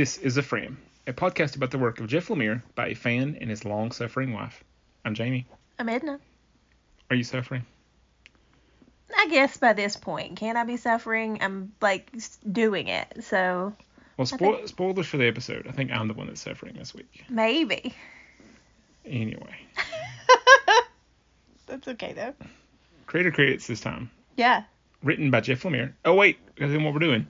[0.00, 3.36] This is A Frame, a podcast about the work of Jeff Lemire by a fan
[3.38, 4.64] and his long suffering wife.
[5.04, 5.46] I'm Jamie.
[5.78, 6.18] I'm Edna.
[7.10, 7.66] Are you suffering?
[9.14, 11.42] I guess by this point, can I be suffering?
[11.42, 12.10] I'm like
[12.50, 13.74] doing it, so
[14.16, 15.66] Well, spoil- think- spoilers for the episode.
[15.66, 17.26] I think I'm the one that's suffering this week.
[17.28, 17.94] maybe.
[19.04, 19.54] Anyway,
[21.66, 22.32] That's okay though.
[23.04, 24.10] creator credits this time.
[24.38, 24.62] Yeah.
[25.02, 25.92] Written by Jeff Lemire.
[26.06, 27.26] Oh, wait, that's what we're doing.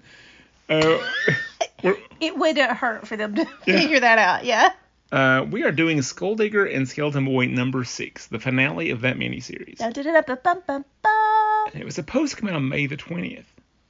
[0.69, 0.99] Uh,
[1.83, 3.79] we're, It wouldn't hurt for them to Yeah.
[3.81, 4.45] figure that out.
[4.45, 4.71] Yeah.
[5.13, 9.79] uh, we are doing Skulldigger and Skeleton Boy number six, the finale of that miniseries.
[9.79, 11.81] Dun, dun, dun, dun, bum, bum, bum.
[11.81, 13.45] It was supposed to come out on May the 20th,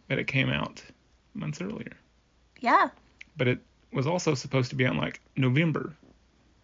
[0.09, 0.83] but it came out
[1.35, 1.93] months earlier.
[2.61, 2.89] Yeah.
[3.37, 3.59] But it
[3.93, 5.95] was also supposed to be out in like November.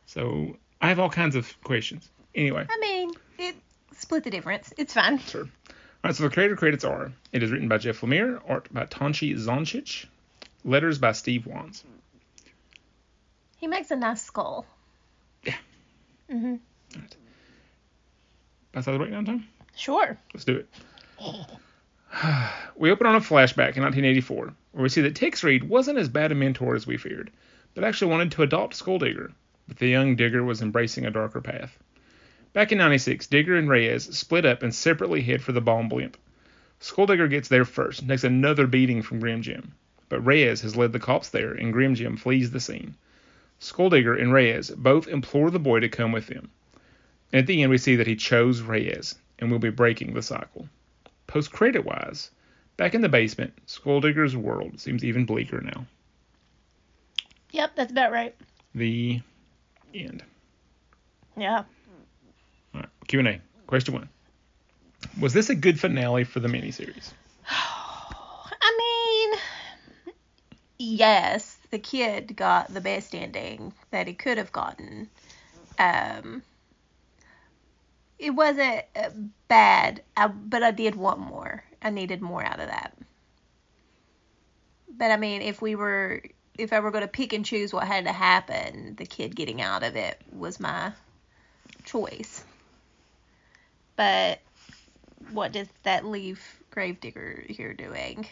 [0.06, 2.08] So I have all kinds of questions.
[2.34, 3.56] Anyway, I mean, it
[3.96, 4.72] split the difference.
[4.76, 5.18] It's fine.
[5.18, 5.42] sure.
[5.44, 8.84] All right, so the creator credits are it is written by Jeff Lemire, art by
[8.84, 10.06] Tonci Zonjic,
[10.66, 11.84] letters by Steve Wands.
[13.56, 14.66] He makes a nice skull.
[15.44, 15.56] Yeah.
[16.30, 16.60] Mhm.
[18.72, 19.48] That's how the breakdown time?
[19.74, 20.18] Sure.
[20.34, 20.68] Let's do it.
[22.76, 26.08] we open on a flashback in 1984, where we see that Tex Reed wasn't as
[26.08, 27.30] bad a mentor as we feared,
[27.74, 29.32] but actually wanted to adopt Skulldigger,
[29.68, 31.78] but the young Digger was embracing a darker path.
[32.52, 36.16] Back in 96, Digger and Reyes split up and separately head for the bomb blimp.
[36.80, 39.72] Skulldigger gets there first and takes another beating from Grim Jim,
[40.08, 42.94] but Reyes has led the cops there and Grim Jim flees the scene.
[43.60, 46.50] Skulldigger and Reyes both implore the boy to come with them.
[47.32, 50.22] And at the end, we see that he chose Reyes and will be breaking the
[50.22, 50.68] cycle.
[51.26, 52.30] Post credit wise,
[52.76, 55.86] back in the basement, Skulldigger's world seems even bleaker now.
[57.50, 58.34] Yep, that's about right.
[58.74, 59.20] The
[59.94, 60.22] end.
[61.36, 61.64] Yeah.
[62.74, 63.40] All right, Q and A.
[63.66, 64.08] Question one:
[65.20, 67.12] Was this a good finale for the miniseries?
[67.48, 70.14] I mean,
[70.78, 75.08] yes, the kid got the best ending that he could have gotten.
[75.78, 76.42] Um,
[78.18, 79.10] it wasn't uh,
[79.48, 81.62] bad, but I did want more.
[81.82, 82.96] I needed more out of that.
[84.88, 86.22] But I mean, if we were,
[86.56, 89.60] if I were going to pick and choose what had to happen, the kid getting
[89.60, 90.92] out of it was my
[91.84, 92.42] choice.
[93.96, 94.40] But
[95.32, 98.26] what does that leave Gravedigger here doing?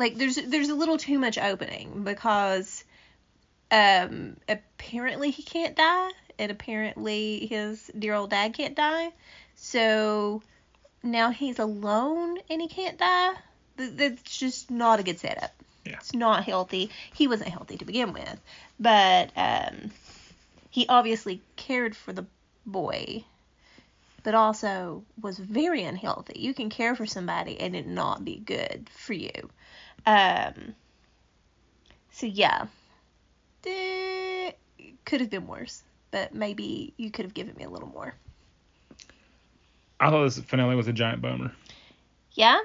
[0.00, 2.84] Like there's there's a little too much opening because
[3.70, 9.12] um apparently he can't die and apparently his dear old dad can't die.
[9.56, 10.42] So
[11.02, 13.34] now he's alone and he can't die.
[13.76, 15.52] That's just not a good setup.
[15.84, 15.96] Yeah.
[15.96, 16.88] It's not healthy.
[17.12, 18.40] He wasn't healthy to begin with,
[18.80, 19.90] but um
[20.70, 22.24] he obviously cared for the
[22.64, 23.22] boy
[24.22, 26.40] but also was very unhealthy.
[26.40, 29.50] You can care for somebody and it not be good for you.
[30.06, 30.74] Um,
[32.12, 32.66] so yeah,
[33.66, 34.52] Eh,
[35.04, 38.14] could have been worse, but maybe you could have given me a little more.
[39.98, 41.52] I thought this finale was a giant bummer.
[42.32, 42.58] Yeah,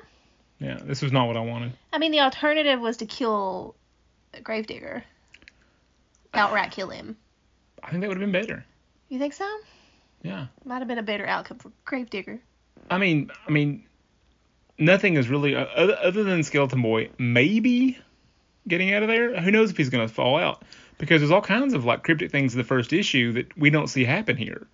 [0.59, 1.73] Yeah, this was not what I wanted.
[1.91, 3.75] I mean the alternative was to kill
[4.43, 5.03] Gravedigger,
[6.33, 7.17] outright kill him.
[7.83, 8.63] I think that would have been better.
[9.09, 9.49] You think so?
[10.23, 10.47] Yeah.
[10.63, 12.39] Might have been a better outcome for Gravedigger.
[12.89, 13.83] I mean, I mean,
[14.77, 17.97] nothing is really uh, other, than Skeleton Boy maybe
[18.67, 19.39] getting out of there.
[19.39, 20.63] Who knows if he's gonna fall out?
[20.97, 23.87] Because there's all kinds of like cryptic things in the first issue that we don't
[23.87, 24.67] see happen here.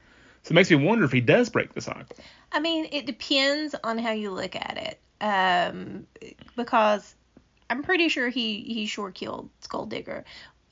[0.43, 2.15] So it makes me wonder if he does break the cycle.
[2.51, 4.99] I mean, it depends on how you look at it.
[5.21, 6.07] Um,
[6.55, 7.15] because
[7.69, 10.23] I'm pretty sure he he sure killed Skulldigger.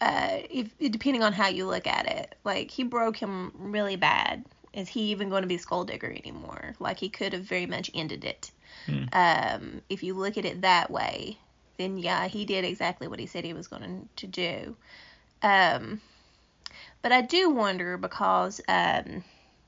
[0.01, 4.45] Uh, if depending on how you look at it, like he broke him really bad.
[4.73, 6.75] Is he even going to be skull digger anymore?
[6.79, 8.51] Like he could have very much ended it.
[8.85, 9.05] Hmm.
[9.13, 11.37] Um, if you look at it that way,
[11.77, 14.75] then yeah, he did exactly what he said he was going to do.
[15.41, 16.01] Um,
[17.01, 19.23] but I do wonder because um,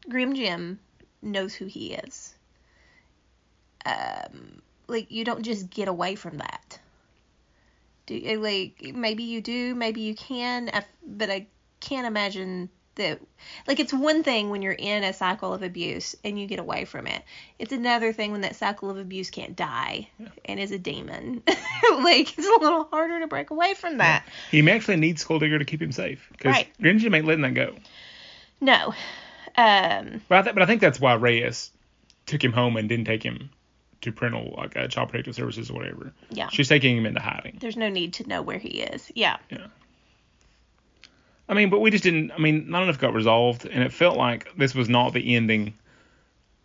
[0.09, 0.79] Grim Jim
[1.21, 2.35] knows who he is.
[3.85, 6.79] Um, like you don't just get away from that.
[8.05, 10.69] Do like maybe you do, maybe you can,
[11.05, 11.47] but I
[11.79, 13.19] can't imagine that.
[13.67, 16.85] Like it's one thing when you're in a cycle of abuse and you get away
[16.85, 17.21] from it.
[17.59, 20.09] It's another thing when that cycle of abuse can't die
[20.45, 21.41] and is a demon.
[21.47, 24.25] like it's a little harder to break away from that.
[24.49, 26.67] He may actually need Skulldigger to keep him safe because Right.
[26.81, 27.75] Grimjim ain't letting that go.
[28.59, 28.93] No.
[29.57, 30.21] Um.
[30.27, 31.71] But I, th- but I think that's why Reyes
[32.25, 33.49] took him home and didn't take him
[34.01, 36.13] to parental like uh, child protective services or whatever.
[36.29, 36.47] Yeah.
[36.49, 37.57] She's taking him into hiding.
[37.59, 39.11] There's no need to know where he is.
[39.15, 39.67] yeah Yeah.
[41.51, 42.31] I mean, but we just didn't.
[42.31, 45.73] I mean, not enough got resolved, and it felt like this was not the ending.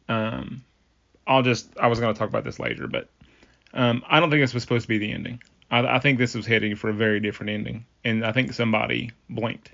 [0.09, 0.65] Um,
[1.27, 1.77] I'll just.
[1.77, 3.09] I was going to talk about this later, but
[3.75, 5.43] um, I don't think this was supposed to be the ending.
[5.73, 9.11] I, I think this was heading for a very different ending, and I think somebody
[9.29, 9.73] blinked,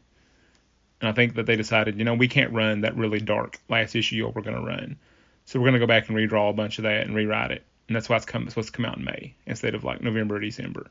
[1.03, 3.95] and I think that they decided, you know, we can't run that really dark last
[3.95, 4.97] issue we're going to run,
[5.45, 7.67] so we're going to go back and redraw a bunch of that and rewrite it,
[7.87, 10.01] and that's why it's, come, it's supposed to come out in May instead of like
[10.01, 10.87] November or December.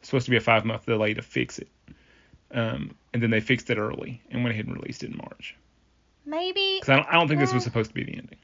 [0.00, 1.68] It's supposed to be a five month delay to fix it,
[2.52, 5.54] um, and then they fixed it early and went ahead and released it in March.
[6.26, 8.36] Maybe Because I don't, I don't think this was supposed to be the ending.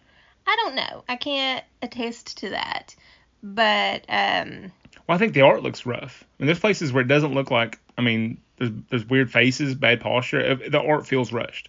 [0.47, 1.05] I don't know.
[1.09, 2.95] I can't attest to that.
[3.43, 4.73] But um
[5.07, 6.25] Well, I think the art looks rough.
[6.25, 7.79] I mean, there's places where it doesn't look like.
[7.99, 10.55] I mean, there's there's weird faces, bad posture.
[10.55, 11.69] The art feels rushed.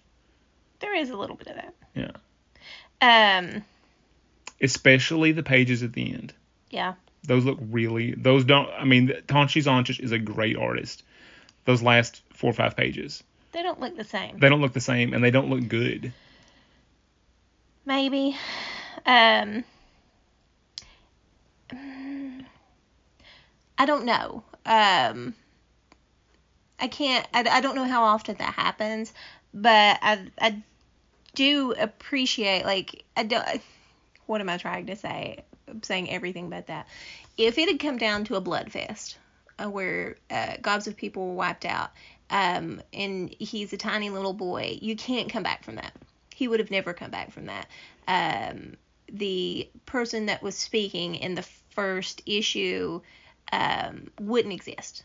[0.79, 1.73] there is a little bit of that.
[3.01, 3.41] Yeah.
[3.41, 3.63] Um
[4.61, 6.33] Especially the pages at the end.
[6.69, 6.93] yeah.
[7.23, 8.13] Those look really.
[8.13, 8.69] Those don't.
[8.69, 11.01] I mean, Tonci Zonjic is a great artist.
[11.65, 14.37] Those last four or five pages, They don't look the same.
[14.39, 16.13] they don't look the same, and they don't look good.
[17.85, 18.37] Maybe.
[19.05, 19.63] Um
[23.77, 24.43] I don't know.
[24.65, 25.33] Um
[26.79, 29.13] I can't I, I don't know how often that happens,
[29.53, 30.61] but I I
[31.33, 33.45] do appreciate like I don't
[34.27, 35.43] what am I trying to say?
[35.67, 36.87] I'm saying everything but that.
[37.37, 39.17] If it had come down to a blood fest
[39.63, 41.91] where uh, gobs of people were wiped out,
[42.29, 45.93] um, and he's a tiny little boy, you can't come back from that.
[46.33, 47.67] He would have never come back from that.
[48.07, 48.75] Um,
[49.11, 53.01] the person that was speaking in the first issue
[53.51, 55.03] um, wouldn't exist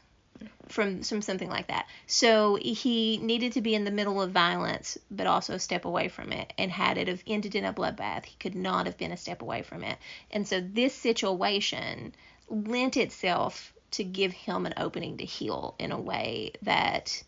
[0.69, 1.87] from from something like that.
[2.07, 6.33] So he needed to be in the middle of violence, but also step away from
[6.33, 6.53] it.
[6.57, 9.43] And had it have ended in a bloodbath, he could not have been a step
[9.43, 9.99] away from it.
[10.31, 12.15] And so this situation
[12.49, 17.23] lent itself to give him an opening to heal in a way that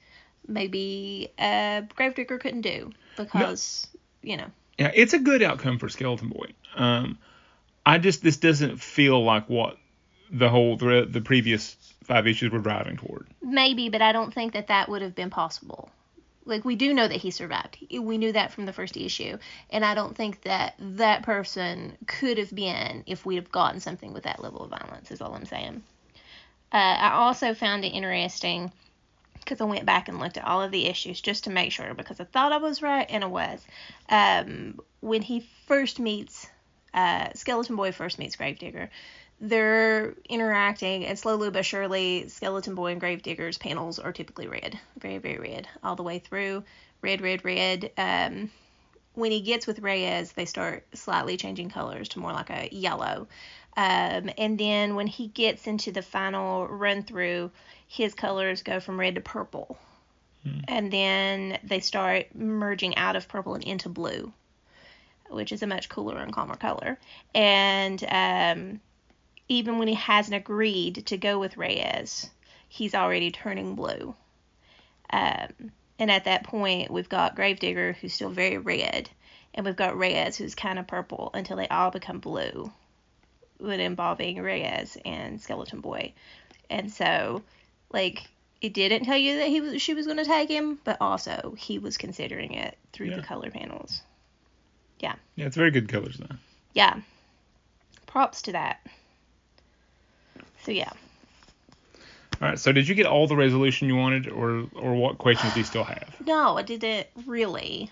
[0.47, 3.87] maybe uh, Gravedigger couldn't do because
[4.23, 4.47] you know
[4.79, 6.53] Yeah, it's a good outcome for Skeleton Boy.
[6.75, 7.19] Um,
[7.85, 9.77] I just this doesn't feel like what
[10.31, 13.29] the whole the, the previous five issues were driving toward.
[13.43, 15.91] maybe, but I don't think that that would have been possible.
[16.45, 17.79] Like we do know that he survived.
[17.91, 19.39] We knew that from the first issue,
[19.71, 24.13] and I don't think that that person could have been if we'd have gotten something
[24.13, 25.11] with that level of violence.
[25.13, 25.83] Is all I'm saying.
[26.73, 28.73] Uh, I also found it interesting
[29.35, 31.95] because I went back and looked at all of the issues just to make sure
[31.95, 33.67] because I thought I was right and I was.
[34.09, 36.47] Um, when he first meets
[36.95, 38.89] uh, Skeleton Boy first meets Gravedigger,
[39.41, 45.19] they're interacting and slowly but surely Skeleton Boy and Gravedigger's panels are typically red, very
[45.19, 46.65] very red all the way through,
[47.03, 47.91] red red red.
[47.99, 48.51] Um,
[49.15, 53.29] when he gets with Reyes, they start slightly changing colors to more like a yellow.
[53.77, 57.51] Um, and then when he gets into the final run through,
[57.89, 59.79] his colors go from red to purple.
[60.67, 64.33] And then they start merging out of purple and into blue,
[65.31, 66.99] which is a much cooler and calmer color.
[67.35, 68.81] And um,
[69.49, 72.29] even when he hasn't agreed to go with Reyes,
[72.69, 74.17] he's already turning blue.
[75.11, 79.09] Um, and at that point, we've got Gravedigger, who's still very red,
[79.55, 82.73] and we've got Reyes, who's kind of purple, until they all become blue,
[83.63, 86.13] with involving Reyes and Skeleton Boy.
[86.69, 87.43] And so,
[87.93, 88.29] like,
[88.61, 91.55] it didn't tell you that he was she was going to take him, but also
[91.59, 93.17] he was considering it through Yeah.
[93.17, 94.03] the color panels.
[95.01, 95.15] Yeah.
[95.37, 96.37] Yeah, it's very good colors though.
[96.75, 97.01] Yeah,
[98.07, 98.81] props to that.
[100.65, 100.91] So yeah.
[102.41, 105.53] All right, so did you get all the resolution you wanted, or or what questions
[105.55, 106.15] do you still have?
[106.27, 107.91] No, I didn't really.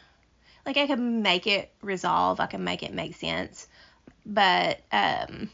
[0.64, 3.66] Like I could make it resolve, I could make it make sense,
[4.24, 5.50] but um,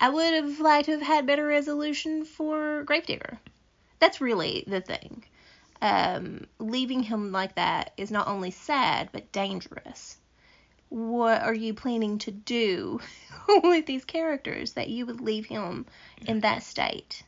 [0.00, 3.38] I would have liked to have had better resolution for Gravedigger.
[3.98, 5.24] That's really the thing.
[5.82, 10.16] Um, leaving him like that is not only sad but dangerous.
[10.88, 13.00] What are you planning to do
[13.62, 15.86] with these characters that you would leave him
[16.26, 17.22] in that state?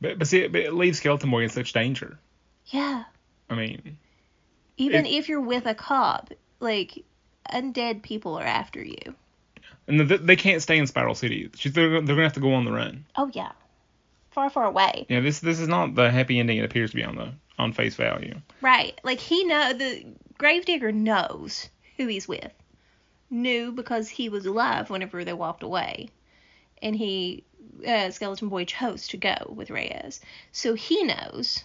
[0.00, 2.18] But but see, but it leaves Skeleton Boy in such danger.
[2.66, 3.04] Yeah.
[3.48, 3.96] I mean,
[4.76, 7.04] Even It- if you're with a cop, like
[7.50, 9.14] undead people are after you.
[9.88, 11.50] And the, they can't stay in Spiral City.
[11.54, 13.04] She's, they're, they're gonna have to go on the run.
[13.16, 13.52] Oh yeah,
[14.30, 15.06] far far away.
[15.08, 17.72] Yeah, this this is not the happy ending it appears to be on the on
[17.72, 18.40] face value.
[18.60, 19.00] Right.
[19.02, 20.06] Like he know the
[20.38, 22.52] Gravedigger knows who he's with.
[23.30, 26.10] Knew because he was alive whenever they walked away,
[26.80, 27.42] and he
[27.86, 30.20] uh, Skeleton Boy chose to go with Reyes.
[30.52, 31.64] So he knows,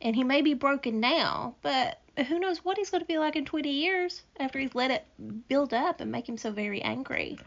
[0.00, 3.36] and he may be broken now, but who knows what he's going to be like
[3.36, 5.04] in 20 years after he's let it
[5.48, 7.38] build up and make him so very angry.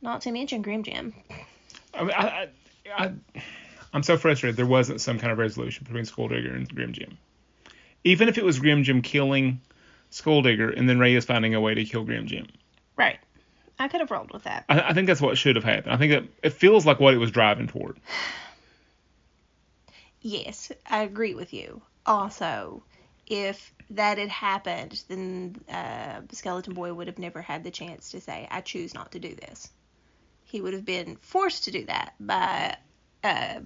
[0.00, 1.14] Not to mention Grim Jim.
[1.94, 3.12] I, mean, I, I, I
[3.92, 7.18] I'm so frustrated there wasn't some kind of resolution between Skulldigger and Grim Jim.
[8.04, 9.60] Even if it was Grim Jim killing
[10.10, 12.46] Skulldigger and then Reyes finding a way to kill Grim Jim.
[12.96, 13.18] Right.
[13.78, 14.64] I could have rolled with that.
[14.68, 15.92] I, I think that's what should have happened.
[15.92, 17.98] I think that it feels like what it was driving toward.
[20.22, 21.82] Yes, I agree with you.
[22.04, 22.82] Also,
[23.26, 28.20] if that had happened, then uh, Skeleton Boy would have never had the chance to
[28.20, 29.70] say, I choose not to do this.
[30.44, 32.76] He would have been forced to do that by
[33.24, 33.60] uh,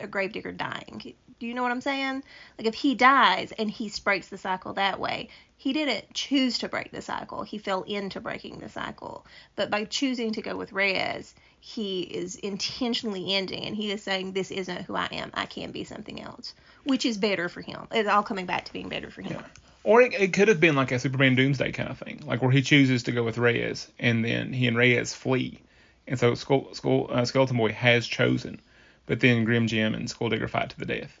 [0.00, 1.14] a gravedigger dying.
[1.38, 2.22] Do you know what I'm saying?
[2.58, 6.68] Like, if he dies and he breaks the cycle that way, he didn't choose to
[6.68, 7.42] break the cycle.
[7.42, 9.26] He fell into breaking the cycle.
[9.54, 11.34] But by choosing to go with Reyes,
[11.66, 15.32] he is intentionally ending and he is saying, This isn't who I am.
[15.34, 16.54] I can be something else,
[16.84, 17.88] which is better for him.
[17.90, 19.32] It's all coming back to being better for him.
[19.32, 19.46] Yeah.
[19.82, 22.52] Or it, it could have been like a Superman Doomsday kind of thing, like where
[22.52, 25.58] he chooses to go with Reyes and then he and Reyes flee.
[26.06, 28.60] And so Skull, Skull, uh, Skeleton Boy has chosen,
[29.06, 31.18] but then Grim Jim and Skulldigger fight to the death,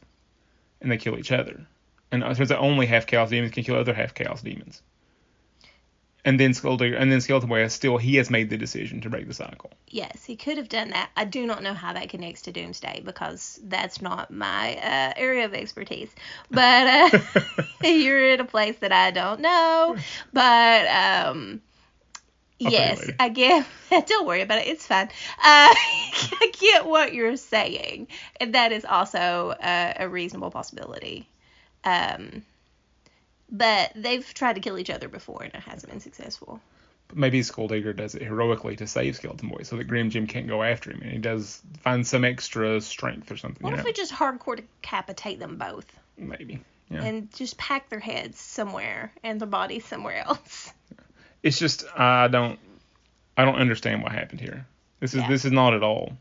[0.80, 1.66] and they kill each other.
[2.12, 4.80] And it turns out only half chaos demons can kill other half chaos demons.
[6.26, 9.28] And then Skulldigger, and then Skeleton Boy still he has made the decision to break
[9.28, 9.70] the cycle.
[9.86, 11.08] Yes, he could have done that.
[11.16, 15.44] I do not know how that connects to Doomsday because that's not my uh, area
[15.44, 16.10] of expertise.
[16.50, 17.18] But uh,
[17.84, 19.96] you're in a place that I don't know.
[20.32, 21.62] But um,
[22.64, 23.10] I'll tell you yes.
[23.20, 23.66] I get.
[24.08, 24.66] Don't worry about it.
[24.66, 25.06] It's fine.
[25.06, 28.08] Uh, I get what you're saying,
[28.40, 31.28] and that is also uh, a reasonable possibility.
[31.84, 32.42] Um,
[33.50, 36.60] but they've tried to kill each other before, and it hasn't been successful.
[37.08, 40.48] But maybe Skulldigger does it heroically to save Skeleton Boy, so that Grim Jim can't
[40.48, 43.62] go after him, and he does find some extra strength or something.
[43.62, 43.84] What if know?
[43.84, 45.86] we just hardcore decapitate them both?
[46.18, 46.60] Maybe.
[46.88, 47.02] Yeah.
[47.02, 50.72] and just pack their heads somewhere and their bodies somewhere else.
[51.42, 52.60] it's just I don't
[53.36, 54.64] I don't understand what happened here.
[55.00, 55.28] This is Yeah.
[55.28, 56.16] this is not at all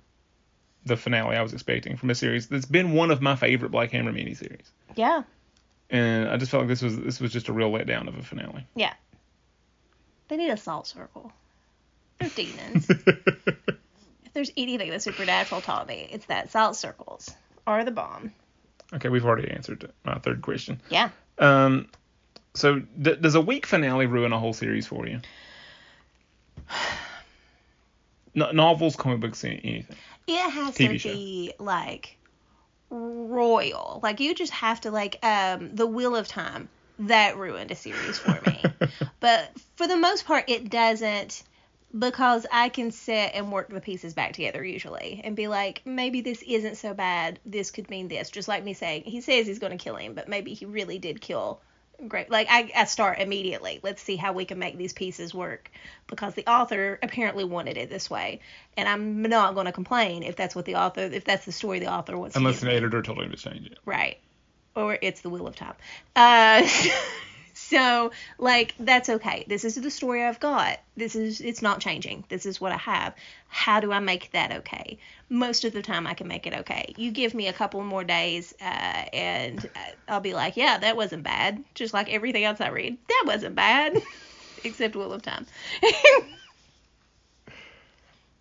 [0.83, 3.91] the finale I was expecting from a series that's been one of my favorite Black
[3.91, 4.65] Hammer miniseries.
[4.95, 5.21] Yeah.
[5.89, 8.23] And I just felt like this was this was just a real letdown of a
[8.23, 8.65] finale.
[8.75, 8.93] Yeah.
[10.27, 11.31] They need a salt circle.
[12.19, 12.89] They're demons.
[12.89, 17.29] if there's anything that Supernatural taught me, it's that salt circles
[17.67, 18.31] are the bomb.
[18.93, 20.81] okay, we've already answered my third question.
[20.89, 21.09] Yeah.
[21.37, 21.87] Um,
[22.55, 25.19] so d- does a weak finale ruin a whole series for you?
[28.37, 29.85] No- novels, comic books, anything.
[30.27, 31.13] It has TV to show.
[31.13, 32.17] be like
[32.95, 33.99] royal.
[34.01, 38.17] Like you just have to like um the Wheel of Time that ruined a series
[38.17, 38.63] for me.
[39.19, 41.43] but for the most part it doesn't
[41.97, 46.21] because I can sit and work the pieces back together usually and be like maybe
[46.21, 47.39] this isn't so bad.
[47.45, 48.29] This could mean this.
[48.29, 50.97] Just like me saying he says he's going to kill him, but maybe he really
[50.97, 51.61] did kill
[52.07, 52.29] Great.
[52.29, 53.79] Like I, I start immediately.
[53.83, 55.71] Let's see how we can make these pieces work
[56.07, 58.41] because the author apparently wanted it this way,
[58.75, 61.79] and I'm not going to complain if that's what the author, if that's the story
[61.79, 62.35] the author wants.
[62.35, 63.79] Unless an editor told him to change it.
[63.85, 64.17] Right.
[64.75, 65.75] Or it's the wheel of time.
[66.15, 66.67] Uh,
[67.69, 69.43] so like that's okay.
[69.47, 70.79] This is the story I've got.
[70.95, 72.23] This is it's not changing.
[72.29, 73.15] This is what I have.
[73.47, 74.99] How do I make that okay?
[75.29, 76.93] Most of the time I can make it okay.
[76.97, 80.95] You give me a couple more days uh, and uh, I'll be like, yeah, that
[80.95, 81.63] wasn't bad.
[81.73, 83.99] Just like everything else I read, that wasn't bad.
[84.63, 85.47] Except Wheel of Time.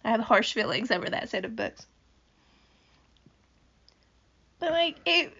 [0.05, 1.87] I have harsh feelings over that set of books.
[4.59, 5.33] But like it,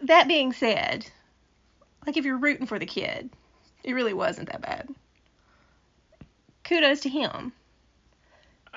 [0.00, 1.06] that being said,
[2.06, 3.30] like if you're rooting for the kid,
[3.82, 4.88] it really wasn't that bad.
[6.64, 7.52] Kudos to him.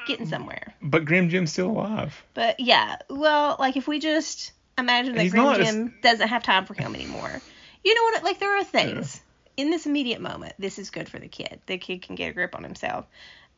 [0.07, 0.73] Getting somewhere.
[0.81, 2.23] But Grim Jim's still alive.
[2.33, 6.65] But yeah, well, like if we just imagine that He's Grim Jim doesn't have time
[6.65, 7.41] for him anymore.
[7.83, 8.23] You know what?
[8.23, 9.21] Like there are things
[9.57, 10.53] in this immediate moment.
[10.57, 11.59] This is good for the kid.
[11.65, 13.05] The kid can get a grip on himself.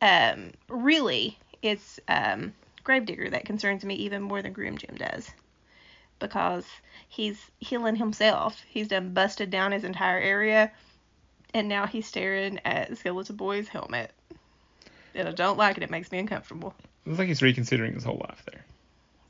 [0.00, 2.52] Um, really, it's um,
[2.82, 5.30] Gravedigger that concerns me even more than Grim Jim does,
[6.22, 6.64] because
[7.08, 8.62] he's healing himself.
[8.68, 10.70] He's done busted down his entire area,
[11.52, 14.12] and now he's staring at Skeleton Boy's helmet.
[15.14, 15.82] And I don't like it.
[15.82, 16.74] It makes me uncomfortable.
[17.04, 18.64] It looks like he's reconsidering his whole life there.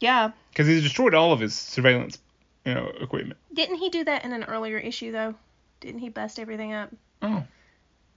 [0.01, 2.19] Yeah, Because he's destroyed all of his surveillance,
[2.65, 3.39] you know, equipment.
[3.55, 5.35] Didn't he do that in an earlier issue though?
[5.81, 6.91] Didn't he bust everything up?
[7.23, 7.45] Oh,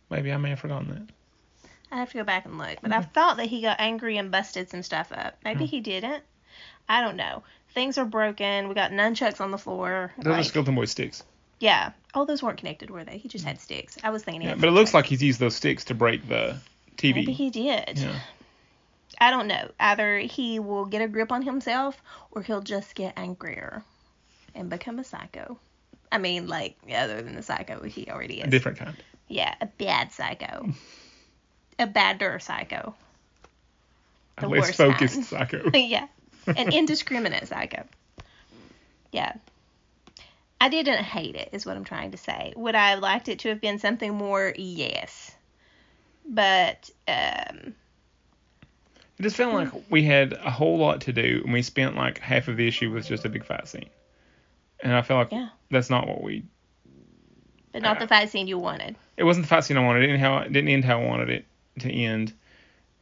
[0.09, 1.69] maybe I may have forgotten that.
[1.91, 4.31] I have to go back and look, but I thought that he got angry and
[4.31, 5.37] busted some stuff up.
[5.43, 5.69] Maybe Hmm.
[5.69, 6.23] he didn't.
[6.89, 7.43] I don't know.
[7.75, 8.67] Things are broken.
[8.69, 10.11] We got nunchucks on the floor.
[10.17, 11.23] Those are Skeleton Boy sticks.
[11.59, 11.91] yeah.
[12.17, 13.17] Oh, those weren't connected, were they?
[13.17, 13.97] He just had sticks.
[14.01, 14.43] I was thinking.
[14.43, 16.57] Yeah, but it looks like he's used those sticks to break the
[16.97, 17.15] TV.
[17.15, 17.99] Maybe he did.
[17.99, 18.17] Yeah.
[19.19, 19.69] I don't know.
[19.79, 22.01] Either he will get a grip on himself,
[22.31, 23.83] or he'll just get angrier
[24.55, 25.59] and become a psycho.
[26.11, 28.47] I mean, like other than the psycho he already is.
[28.47, 28.95] A different kind.
[29.27, 30.69] Yeah, a bad psycho.
[31.77, 32.95] a badder psycho.
[34.39, 35.25] The A less worst focused kind.
[35.25, 35.69] psycho.
[35.77, 36.07] yeah,
[36.47, 37.83] an indiscriminate psycho.
[39.11, 39.33] Yeah.
[40.59, 42.53] I didn't hate it, is what I'm trying to say.
[42.55, 44.53] Would I have liked it to have been something more?
[44.57, 45.31] Yes.
[46.27, 47.75] But um,
[49.19, 52.19] It just felt like we had a whole lot to do, and we spent like
[52.19, 53.89] half of the issue with just a big fight scene.
[54.79, 55.49] And I felt like Yeah.
[55.69, 56.43] that's not what we.
[57.71, 58.95] But not the fight scene you wanted.
[59.17, 60.03] It wasn't the fight scene I wanted.
[60.03, 61.45] It didn't how it didn't end how I wanted it
[61.79, 62.33] to end.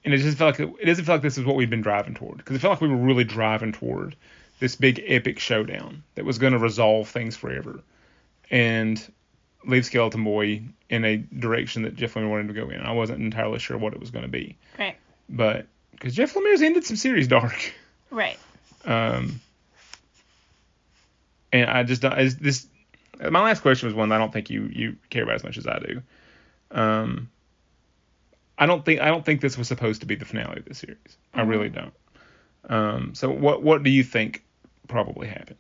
[0.06, 2.14] And it just felt like it doesn't feel like this is what we've been driving
[2.14, 4.16] toward because it felt like we were really driving toward
[4.60, 7.80] this big epic showdown that was going to resolve things forever
[8.52, 9.02] and
[9.66, 12.82] leave Skeleton Boy in a direction that Jeff Lemire wanted to go in.
[12.82, 14.98] I wasn't entirely sure what it was going to be, Right.
[15.30, 17.74] but because Jeff Lemire's ended some series dark,
[18.12, 18.38] Right.
[18.86, 19.40] um,
[21.52, 22.18] and I just don't.
[22.20, 22.68] Is this
[23.30, 25.58] my last question was one that I don't think you you care about as much
[25.58, 26.02] as I do.
[26.72, 27.30] Um,
[28.58, 30.74] I don't think I don't think this was supposed to be the finale of the
[30.76, 31.18] series.
[31.34, 31.94] I really don't.
[32.70, 34.44] Um, so what what do you think
[34.88, 35.58] probably happened?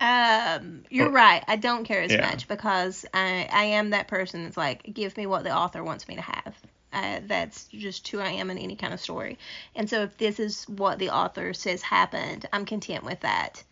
[0.00, 1.44] Um, you're Or- right.
[1.46, 2.20] I don't care as Yeah.
[2.20, 6.08] much because I I am that person that's like, give me what the author wants
[6.08, 6.54] me to have.
[6.92, 9.38] Uh, that's just who I am in any kind of story.
[9.74, 13.62] And so if this is what the author says happened, I'm content with that.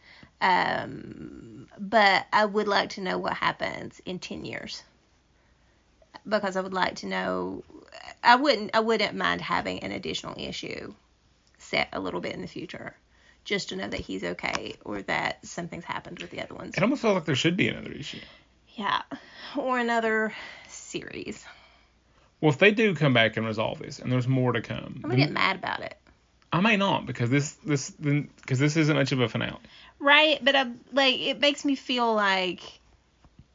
[0.40, 4.82] Um, but I would like to know what happens in ten years
[6.28, 7.64] because I would like to know.
[8.22, 10.94] I wouldn't I wouldn't mind having an additional issue
[11.58, 12.94] set a little bit in the future.
[13.44, 16.76] Just to know that he's okay, or that something's happened with the other ones.
[16.76, 18.20] It almost felt like there should be another issue.
[18.76, 19.02] Yeah,
[19.56, 20.32] or another
[20.68, 21.44] series.
[22.40, 25.10] Well, if they do come back and resolve this, and there's more to come, I'm
[25.10, 25.96] gonna get mad about it.
[26.52, 29.58] I may not because this this because this isn't much of a finale.
[29.98, 32.60] Right, but I like it makes me feel like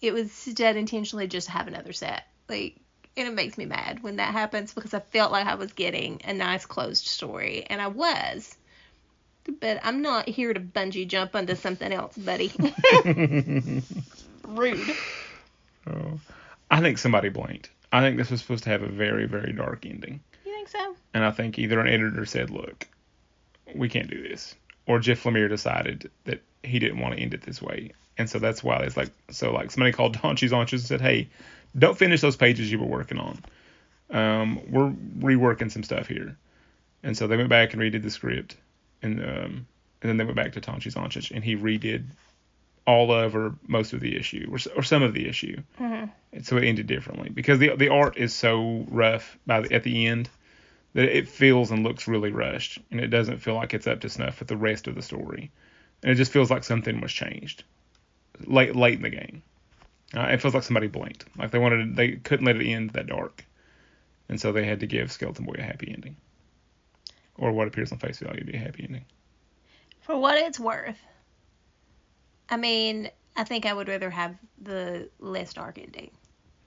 [0.02, 2.24] it was done intentionally just to have another set.
[2.50, 2.78] Like,
[3.16, 6.22] and it makes me mad when that happens because I felt like I was getting
[6.24, 8.56] a nice closed story, and I was.
[9.60, 12.52] But I'm not here to bungee jump onto something else, buddy.
[14.48, 14.92] Rude.
[15.88, 16.20] Oh,
[16.70, 17.70] I think somebody blinked.
[17.92, 20.20] I think this was supposed to have a very very dark ending.
[20.46, 20.96] You think so?
[21.14, 22.88] And I think either an editor said, "Look,
[23.74, 27.42] we can't do this," or Jeff Lemire decided that he didn't want to end it
[27.42, 30.82] this way, and so that's why it's like so like somebody called Tonci Zonjic and
[30.82, 31.30] said, "Hey,
[31.78, 33.44] don't finish those pages you were working on.
[34.10, 36.38] Um, we're reworking some stuff here,"
[37.04, 38.56] and so they went back and redid the script,
[39.02, 39.68] and um,
[40.02, 42.04] and then they went back to Tonci Zonjic and he redid
[42.86, 45.62] all of or most of the issue or, or some of the issue.
[45.80, 46.10] Mhm.
[46.32, 49.84] And so it ended differently because the the art is so rough by the, at
[49.84, 50.30] the end
[50.94, 54.10] that it feels and looks really rushed and it doesn't feel like it's up to
[54.10, 55.52] snuff with the rest of the story.
[56.02, 57.64] And it just feels like something was changed
[58.46, 59.42] late late in the game.
[60.16, 63.08] Uh, it feels like somebody blinked, like they wanted they couldn't let it end that
[63.08, 63.44] dark,
[64.30, 66.16] and so they had to give Skeleton Boy a happy ending,
[67.36, 69.06] or what appears on face value to be a happy ending.
[70.02, 71.00] For what it's worth,
[72.50, 76.12] I mean, I think I would rather have the less dark ending.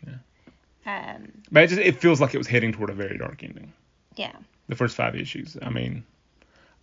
[0.07, 1.15] Yeah.
[1.15, 1.33] Um.
[1.51, 3.73] But it just it feels like it was heading toward a very dark ending.
[4.17, 4.33] Yeah.
[4.69, 5.57] The first five issues.
[5.63, 6.05] I mean,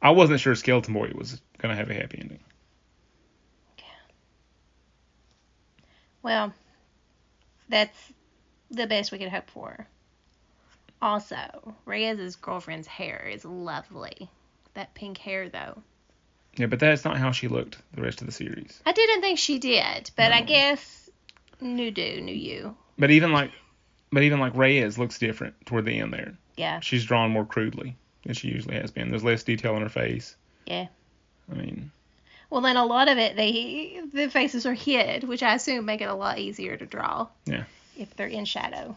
[0.02, 2.39] I wasn't sure Skeleton Boy was gonna have a happy ending.
[6.28, 6.54] Well,
[7.70, 7.98] that's
[8.70, 9.88] the best we could hope for.
[11.02, 14.30] Also, Reyes's girlfriend's hair is lovely.
[14.74, 15.82] That pink hair, though.
[16.58, 18.82] Yeah, but that's not how she looked the rest of the series.
[18.86, 21.10] I didn't think she did, but I guess
[21.62, 22.76] new do, new you.
[23.00, 23.52] But even like,
[24.12, 26.34] but even like Reyes looks different toward the end there.
[26.58, 29.12] Yeah, She's drawn more crudely than she usually has been.
[29.12, 30.36] There's less detail in her face.
[30.66, 30.88] yeah.
[31.50, 31.90] I mean,
[32.49, 36.01] Well, then a lot of it, they the faces are hid, which I assume make
[36.01, 37.27] it a lot easier to draw.
[37.45, 37.63] Yeah.
[37.97, 38.95] If they're in shadow.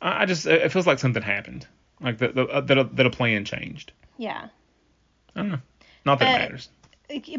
[0.00, 1.66] I, just it feels like something happened,
[2.00, 3.92] like that the, uh, that a, that a plan changed.
[4.18, 4.48] Yeah.
[5.34, 5.60] I don't know.
[6.04, 6.68] Not that it matters.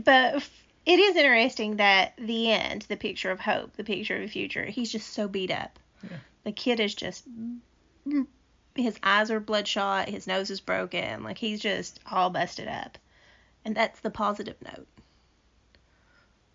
[0.03, 0.49] But
[0.85, 4.65] it is interesting that the end, the picture of hope, the picture of the future,
[4.65, 5.79] he's just so beat up.
[6.03, 6.17] Yeah.
[6.43, 7.25] The kid is just,
[8.75, 12.97] his eyes are bloodshot, his nose is broken, like he's just all busted up.
[13.65, 14.88] And that's the positive note.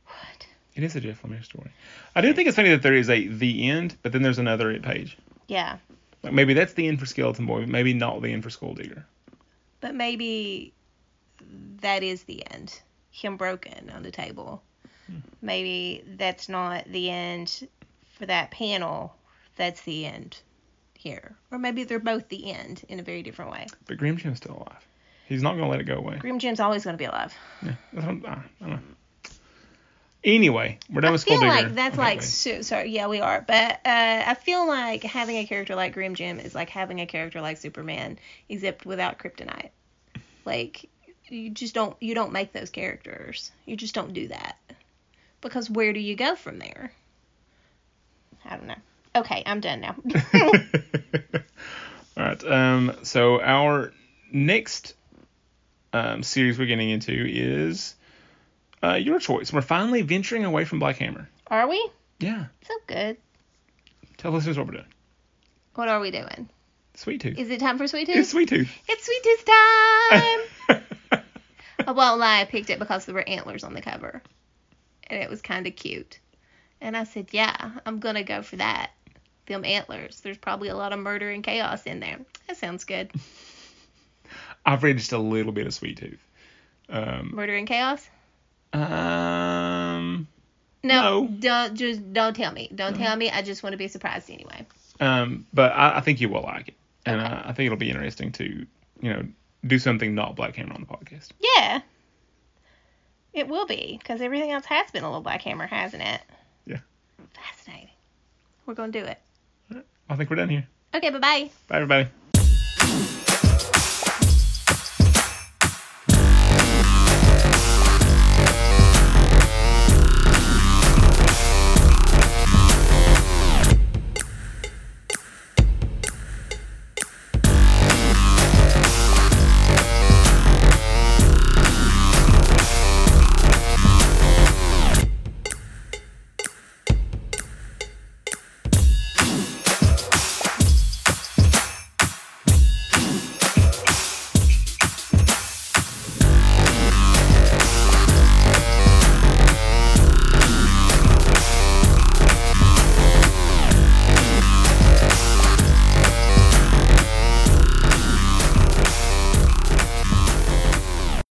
[0.05, 0.47] What?
[0.75, 1.71] It is a Jeff Lemire story.
[2.15, 4.79] I do think it's funny that there is a the end, but then there's another
[4.81, 5.17] page.
[5.47, 5.79] Yeah.
[6.23, 8.75] Like maybe that's the end for Skeleton Boy, but maybe not the end for Skull
[8.75, 9.07] Digger.
[9.81, 10.73] But maybe
[11.81, 12.81] that is the end.
[13.11, 14.63] Him broken on the table.
[15.07, 15.19] Hmm.
[15.41, 17.69] Maybe that's not the end
[18.19, 19.15] for that panel.
[19.57, 20.41] That's the end
[20.95, 21.37] here.
[21.51, 23.67] Or maybe they're both the end in a very different way.
[23.87, 24.87] But Grim Jim's still alive.
[25.29, 26.17] He's not gonna let it go away.
[26.19, 27.35] Grim Jim's always going to be alive.
[27.63, 28.11] Yeah, I, I
[28.61, 28.79] don't know.
[30.25, 31.63] Anyway, we're done I with Skull feel Digger.
[31.67, 35.37] like that's Okay, like so, sorry, yeah, we are, but uh, I feel like having
[35.37, 39.71] a character like Grim Jim is like having a character like Superman, except without kryptonite.
[40.45, 40.89] Like
[41.29, 43.53] you just don't you don't make those characters.
[43.67, 44.57] You just don't do that
[45.41, 46.91] because where do you go from there?
[48.45, 48.75] I don't know.
[49.15, 49.95] Okay, I'm done now.
[52.17, 52.45] All right.
[52.45, 53.93] Um, so our
[54.33, 54.95] next
[55.93, 57.95] um, series we're getting into is
[58.83, 59.53] uh, your choice.
[59.53, 61.29] We're finally venturing away from Black Hammer.
[61.47, 61.91] Are we?
[62.19, 62.47] Yeah.
[62.63, 63.17] So good.
[64.17, 64.87] Tell listeners what we're doing.
[65.75, 66.49] What are we doing?
[66.95, 67.39] Sweet Tooth.
[67.39, 68.17] Is it time for Sweet Tooth?
[68.17, 68.71] It's Sweet Tooth.
[68.89, 71.23] It's Sweet Tooth time!
[71.87, 74.21] I won't lie, I picked it because there were antlers on the cover.
[75.07, 76.19] And it was kind of cute.
[76.81, 78.91] And I said, yeah, I'm going to go for that.
[79.47, 80.21] Them antlers.
[80.21, 82.19] There's probably a lot of murder and chaos in there.
[82.49, 83.11] That sounds good.
[84.69, 86.23] I've read just a little bit of Sweet Tooth.
[86.91, 88.09] Um, Murder and chaos?
[88.73, 90.27] um,
[90.83, 91.27] No, No.
[91.41, 92.71] don't just don't tell me.
[92.75, 93.31] Don't tell me.
[93.31, 94.67] I just want to be surprised anyway.
[95.01, 96.75] um, but I, I think you will like it,
[97.07, 97.33] and Okay.
[97.35, 98.45] uh, I think it'll be interesting to,
[99.01, 99.23] you know,
[99.67, 101.29] do something not Black Hammer on the podcast.
[101.57, 101.81] Yeah.
[103.33, 106.21] It will be because everything else has been a little Black Hammer, hasn't it?
[106.67, 106.79] Yeah.
[107.35, 107.89] Fascinating.
[108.67, 109.19] We're gonna do it.
[110.11, 110.67] I think we're done here.
[110.95, 111.51] Okay, bye bye.
[111.69, 112.09] Bye, everybody.